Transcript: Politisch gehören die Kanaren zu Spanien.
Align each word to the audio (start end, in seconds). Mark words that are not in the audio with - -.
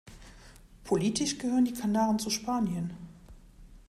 Politisch 0.83 1.37
gehören 1.37 1.65
die 1.65 1.73
Kanaren 1.75 2.17
zu 2.17 2.31
Spanien. 2.31 2.89